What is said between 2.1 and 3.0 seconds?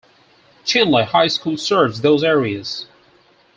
areas.